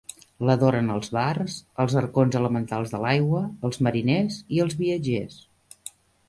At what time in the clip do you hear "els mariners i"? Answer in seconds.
3.69-4.63